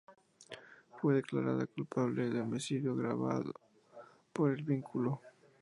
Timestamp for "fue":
0.99-1.13